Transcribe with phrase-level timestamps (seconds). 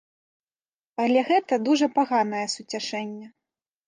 [1.03, 3.27] Але гэта дужа паганае суцяшэнне.